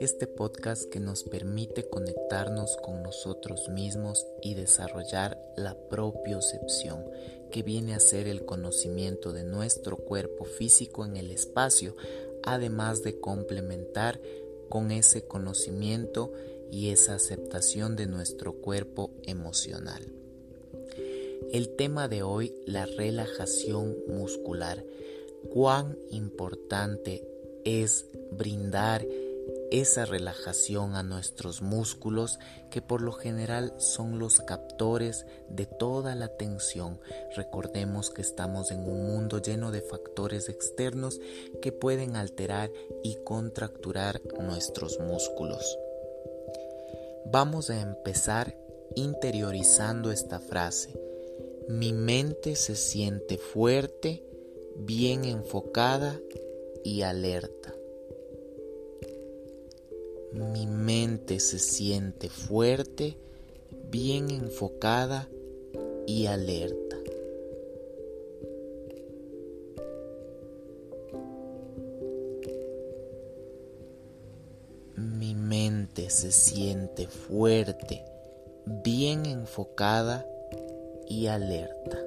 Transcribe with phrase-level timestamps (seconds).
[0.00, 7.04] este podcast que nos permite conectarnos con nosotros mismos y desarrollar la propiocepción,
[7.50, 11.96] que viene a ser el conocimiento de nuestro cuerpo físico en el espacio,
[12.42, 14.20] además de complementar
[14.68, 16.32] con ese conocimiento
[16.70, 20.02] y esa aceptación de nuestro cuerpo emocional.
[21.52, 24.84] El tema de hoy, la relajación muscular
[25.52, 27.28] cuán importante
[27.64, 29.06] es brindar
[29.70, 32.38] esa relajación a nuestros músculos
[32.70, 37.00] que por lo general son los captores de toda la tensión.
[37.36, 41.20] Recordemos que estamos en un mundo lleno de factores externos
[41.62, 42.70] que pueden alterar
[43.02, 45.78] y contracturar nuestros músculos.
[47.26, 48.56] Vamos a empezar
[48.94, 50.98] interiorizando esta frase.
[51.68, 54.22] Mi mente se siente fuerte
[54.76, 56.20] bien enfocada
[56.82, 57.74] y alerta.
[60.34, 63.16] Mi mente se siente fuerte,
[63.88, 65.28] bien enfocada
[66.08, 66.96] y alerta.
[74.96, 78.04] Mi mente se siente fuerte,
[78.66, 80.26] bien enfocada
[81.06, 82.03] y alerta.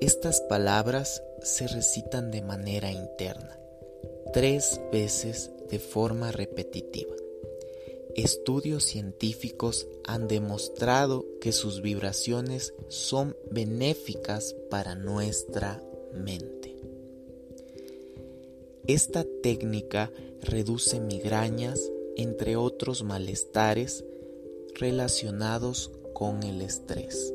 [0.00, 3.58] Estas palabras se recitan de manera interna,
[4.32, 7.16] tres veces de forma repetitiva.
[8.14, 15.82] Estudios científicos han demostrado que sus vibraciones son benéficas para nuestra
[16.14, 16.76] mente.
[18.86, 24.04] Esta técnica reduce migrañas, entre otros malestares
[24.74, 27.34] relacionados con el estrés.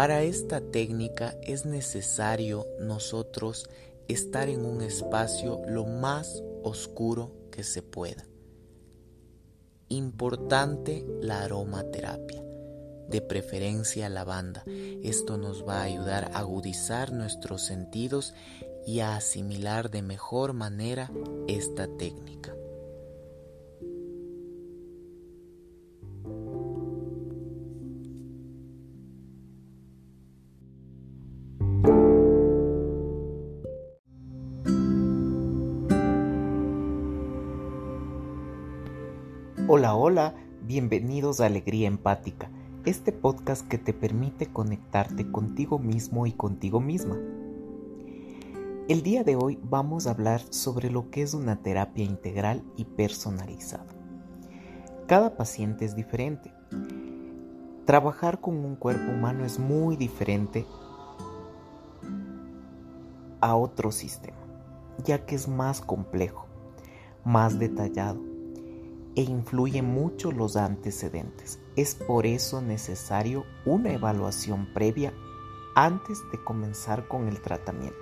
[0.00, 3.68] Para esta técnica es necesario nosotros
[4.08, 8.24] estar en un espacio lo más oscuro que se pueda.
[9.90, 12.42] Importante la aromaterapia,
[13.10, 14.64] de preferencia lavanda.
[15.02, 18.32] Esto nos va a ayudar a agudizar nuestros sentidos
[18.86, 21.10] y a asimilar de mejor manera
[21.46, 22.56] esta técnica.
[40.70, 42.48] Bienvenidos a Alegría Empática,
[42.84, 47.18] este podcast que te permite conectarte contigo mismo y contigo misma.
[48.88, 52.84] El día de hoy vamos a hablar sobre lo que es una terapia integral y
[52.84, 53.88] personalizada.
[55.08, 56.52] Cada paciente es diferente.
[57.84, 60.66] Trabajar con un cuerpo humano es muy diferente
[63.40, 64.38] a otro sistema,
[65.02, 66.46] ya que es más complejo,
[67.24, 68.29] más detallado
[69.16, 71.58] e influye mucho los antecedentes.
[71.76, 75.12] Es por eso necesario una evaluación previa
[75.74, 77.96] antes de comenzar con el tratamiento.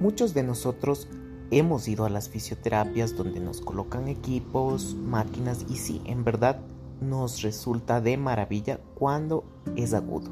[0.00, 1.08] Muchos de nosotros
[1.50, 6.60] hemos ido a las fisioterapias donde nos colocan equipos, máquinas y sí, en verdad
[7.00, 9.44] nos resulta de maravilla cuando
[9.76, 10.30] es agudo.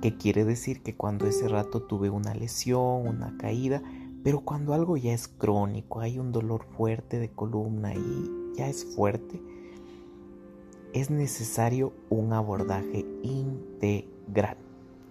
[0.00, 0.82] ¿Qué quiere decir?
[0.82, 3.82] Que cuando ese rato tuve una lesión, una caída,
[4.24, 8.84] pero cuando algo ya es crónico, hay un dolor fuerte de columna y ya es
[8.94, 9.40] fuerte,
[10.92, 14.56] es necesario un abordaje integral,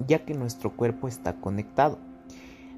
[0.06, 2.00] ya que nuestro cuerpo está conectado.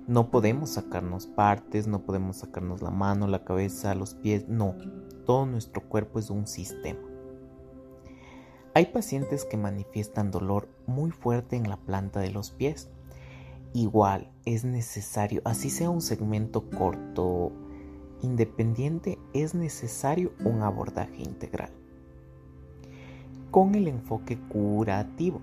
[0.07, 4.75] No podemos sacarnos partes, no podemos sacarnos la mano, la cabeza, los pies, no.
[5.25, 6.99] Todo nuestro cuerpo es un sistema.
[8.73, 12.89] Hay pacientes que manifiestan dolor muy fuerte en la planta de los pies.
[13.73, 17.51] Igual es necesario, así sea un segmento corto,
[18.21, 21.71] independiente, es necesario un abordaje integral.
[23.51, 25.41] Con el enfoque curativo,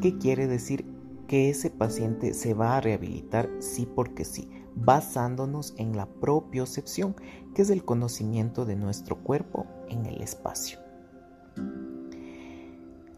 [0.00, 0.84] ¿qué quiere decir
[1.26, 7.16] que ese paciente se va a rehabilitar sí porque sí, basándonos en la propiocepción,
[7.54, 10.78] que es el conocimiento de nuestro cuerpo en el espacio.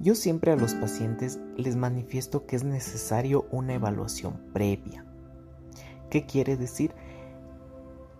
[0.00, 5.05] Yo siempre a los pacientes les manifiesto que es necesario una evaluación previa.
[6.11, 6.93] ¿Qué quiere decir?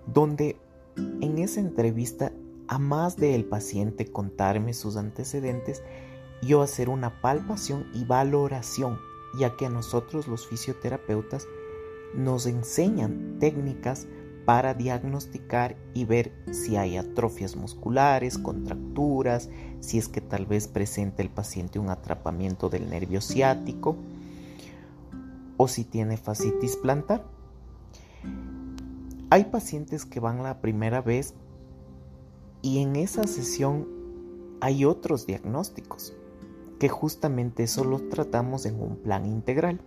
[0.07, 0.57] Donde
[0.97, 2.33] en esa entrevista,
[2.69, 5.83] a más del paciente contarme sus antecedentes,
[6.43, 8.99] yo hacer una palpación y valoración,
[9.39, 11.47] ya que a nosotros los fisioterapeutas
[12.15, 14.07] nos enseñan técnicas
[14.45, 19.49] para diagnosticar y ver si hay atrofias musculares, contracturas,
[19.81, 23.97] si es que tal vez presente el paciente un atrapamiento del nervio ciático
[25.57, 27.25] o si tiene fascitis plantar.
[29.31, 31.35] Hay pacientes que van la primera vez
[32.63, 33.89] y en esa sesión
[34.61, 36.15] hay otros diagnósticos
[36.79, 39.81] que justamente solo tratamos en un plan integral.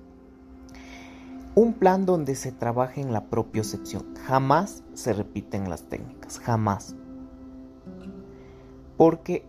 [1.58, 4.14] Un plan donde se trabaje en la propiocepción.
[4.28, 6.96] Jamás se repiten las técnicas, jamás.
[8.96, 9.44] Porque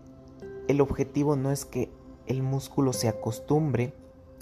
[0.68, 1.92] el objetivo no es que
[2.24, 3.92] el músculo se acostumbre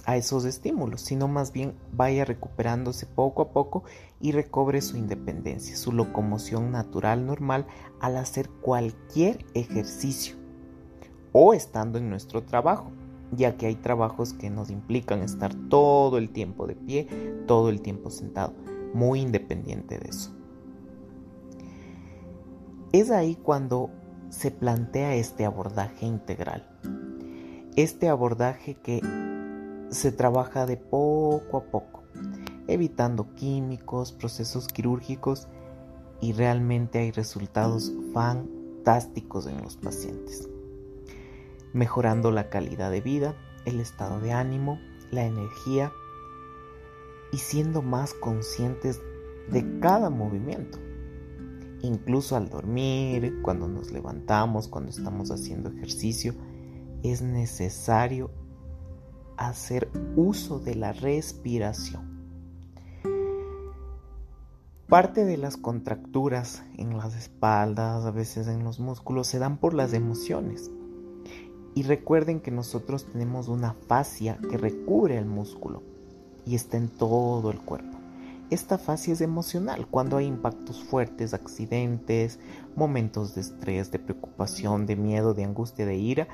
[0.04, 3.82] a esos estímulos, sino más bien vaya recuperándose poco a poco
[4.20, 7.66] y recobre su independencia, su locomoción natural normal
[7.98, 10.36] al hacer cualquier ejercicio
[11.32, 12.92] o estando en nuestro trabajo
[13.32, 17.08] ya que hay trabajos que nos implican estar todo el tiempo de pie,
[17.46, 18.54] todo el tiempo sentado,
[18.94, 20.32] muy independiente de eso.
[22.92, 23.90] Es ahí cuando
[24.28, 26.66] se plantea este abordaje integral,
[27.76, 29.00] este abordaje que
[29.90, 32.04] se trabaja de poco a poco,
[32.68, 35.48] evitando químicos, procesos quirúrgicos
[36.20, 40.48] y realmente hay resultados fantásticos en los pacientes
[41.76, 43.34] mejorando la calidad de vida,
[43.66, 44.80] el estado de ánimo,
[45.10, 45.92] la energía
[47.32, 49.02] y siendo más conscientes
[49.50, 50.78] de cada movimiento.
[51.82, 56.34] Incluso al dormir, cuando nos levantamos, cuando estamos haciendo ejercicio,
[57.02, 58.30] es necesario
[59.36, 62.16] hacer uso de la respiración.
[64.88, 69.74] Parte de las contracturas en las espaldas, a veces en los músculos, se dan por
[69.74, 70.70] las emociones.
[71.76, 75.82] Y recuerden que nosotros tenemos una fascia que recubre el músculo
[76.46, 77.98] y está en todo el cuerpo.
[78.48, 82.38] Esta fascia es emocional cuando hay impactos fuertes, accidentes,
[82.76, 86.28] momentos de estrés, de preocupación, de miedo, de angustia, de ira.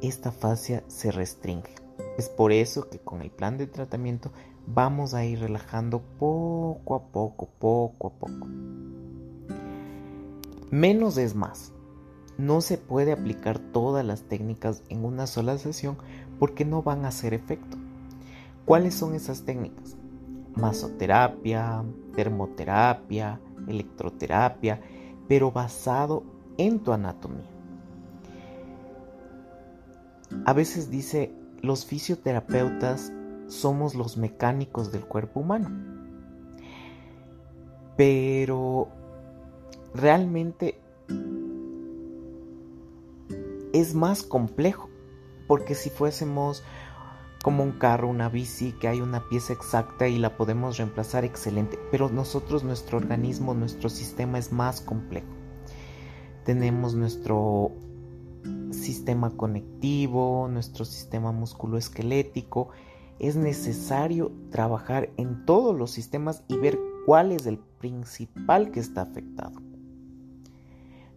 [0.00, 1.74] Esta fascia se restringe.
[2.16, 4.32] Es por eso que con el plan de tratamiento
[4.66, 8.46] vamos a ir relajando poco a poco, poco a poco.
[10.70, 11.74] Menos es más.
[12.40, 15.98] No se puede aplicar todas las técnicas en una sola sesión
[16.38, 17.76] porque no van a hacer efecto.
[18.64, 19.94] ¿Cuáles son esas técnicas?
[20.54, 21.84] Masoterapia,
[22.16, 23.38] termoterapia,
[23.68, 24.80] electroterapia,
[25.28, 26.22] pero basado
[26.56, 27.44] en tu anatomía.
[30.46, 33.12] A veces dice, los fisioterapeutas
[33.48, 35.68] somos los mecánicos del cuerpo humano.
[37.98, 38.88] Pero
[39.92, 40.80] realmente
[43.72, 44.88] es más complejo,
[45.46, 46.62] porque si fuésemos
[47.42, 51.78] como un carro, una bici, que hay una pieza exacta y la podemos reemplazar, excelente,
[51.90, 55.28] pero nosotros, nuestro organismo, nuestro sistema es más complejo.
[56.44, 57.72] Tenemos nuestro
[58.70, 62.70] sistema conectivo, nuestro sistema musculoesquelético.
[63.18, 69.02] Es necesario trabajar en todos los sistemas y ver cuál es el principal que está
[69.02, 69.60] afectado.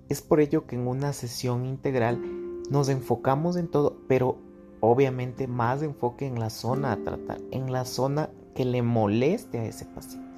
[0.09, 2.21] Es por ello que en una sesión integral
[2.69, 4.37] nos enfocamos en todo, pero
[4.79, 9.65] obviamente más enfoque en la zona a tratar, en la zona que le moleste a
[9.65, 10.29] ese paciente.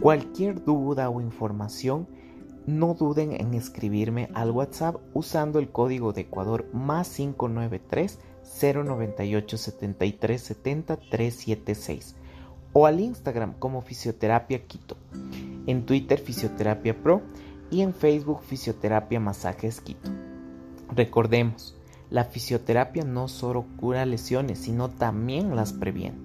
[0.00, 2.08] Cualquier duda o información,
[2.66, 8.18] no duden en escribirme al WhatsApp usando el código de Ecuador más 593
[8.60, 12.16] 098 73 70 376
[12.72, 14.96] o al Instagram como Fisioterapia Quito,
[15.66, 17.22] en Twitter Fisioterapia Pro
[17.74, 20.08] y en Facebook Fisioterapia Masajes Quito.
[20.94, 21.76] Recordemos,
[22.08, 26.16] la fisioterapia no solo cura lesiones, sino también las previene.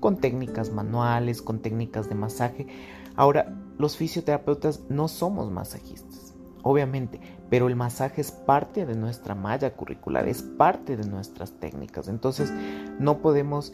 [0.00, 2.66] Con técnicas manuales, con técnicas de masaje.
[3.14, 6.34] Ahora, los fisioterapeutas no somos masajistas.
[6.62, 12.08] obviamente, pero el masaje es parte de nuestra malla curricular, es parte de nuestras técnicas.
[12.08, 12.52] Entonces,
[12.98, 13.72] no podemos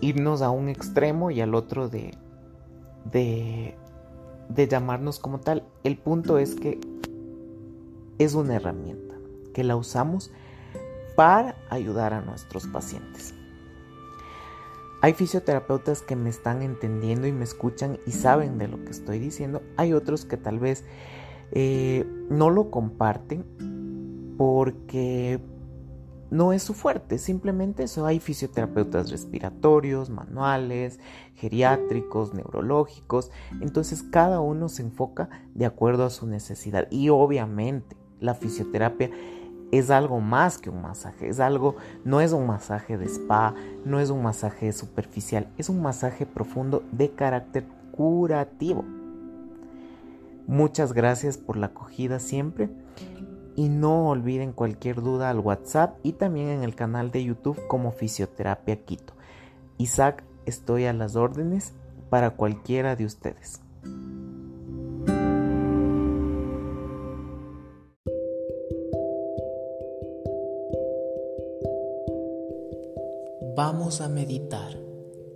[0.00, 2.12] irnos a un extremo y al otro de,
[3.04, 3.76] de,
[4.48, 5.64] de llamarnos como tal.
[5.84, 6.80] El punto es que
[8.18, 9.14] es una herramienta
[9.54, 10.30] que la usamos
[11.16, 13.34] para ayudar a nuestros pacientes.
[15.02, 19.18] Hay fisioterapeutas que me están entendiendo y me escuchan y saben de lo que estoy
[19.18, 19.60] diciendo.
[19.76, 20.84] Hay otros que tal vez
[21.50, 23.44] eh, no lo comparten
[24.38, 25.40] porque
[26.32, 28.06] no es su fuerte, simplemente eso.
[28.06, 30.98] Hay fisioterapeutas respiratorios, manuales,
[31.34, 33.30] geriátricos, neurológicos.
[33.60, 36.88] Entonces cada uno se enfoca de acuerdo a su necesidad.
[36.90, 39.10] Y obviamente la fisioterapia
[39.72, 44.00] es algo más que un masaje, es algo, no es un masaje de spa, no
[44.00, 48.86] es un masaje superficial, es un masaje profundo de carácter curativo.
[50.46, 52.70] Muchas gracias por la acogida siempre
[53.56, 57.92] y no olviden cualquier duda al WhatsApp y también en el canal de YouTube como
[57.92, 59.14] Fisioterapia Quito.
[59.78, 61.72] Isaac, estoy a las órdenes
[62.10, 63.60] para cualquiera de ustedes.
[73.54, 74.78] Vamos a meditar.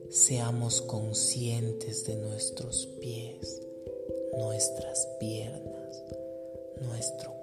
[0.09, 3.61] Seamos conscientes de nuestros pies,
[4.39, 6.05] nuestras piernas,
[6.81, 7.36] nuestro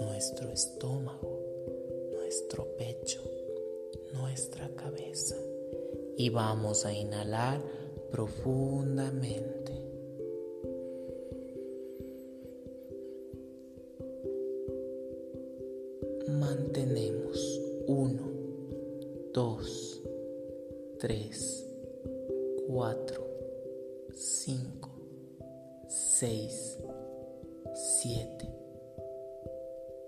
[0.00, 1.40] nuestro estómago,
[2.12, 3.22] nuestro pecho,
[4.12, 5.36] nuestra cabeza.
[6.16, 7.62] Y vamos a inhalar
[8.10, 9.65] profundamente.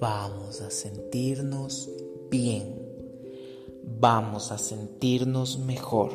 [0.00, 1.88] Vamos a sentirnos
[2.30, 2.74] bien,
[4.00, 6.10] vamos a sentirnos mejor,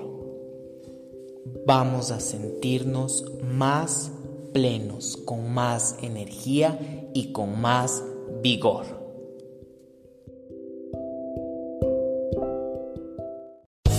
[1.68, 4.12] vamos a sentirnos más
[4.54, 8.04] plenos, con más energía y con más
[8.42, 8.86] vigor.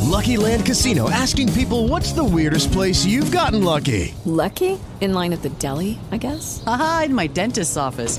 [0.02, 4.14] Lucky Land Casino asking people what's the weirdest place you've gotten lucky?
[4.24, 4.78] Lucky?
[5.00, 6.64] In line at the deli, I guess?
[6.66, 8.18] Aha, in my dentist's office.